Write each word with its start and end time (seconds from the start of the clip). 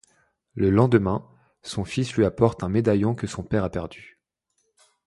Le 0.55 0.71
lendemain, 0.71 1.29
son 1.61 1.85
fils 1.85 2.15
lui 2.15 2.25
apporte 2.25 2.63
un 2.63 2.69
médaillon 2.69 3.13
que 3.13 3.27
son 3.27 3.43
père 3.43 3.63
a 3.63 3.69
perdu. 3.69 4.19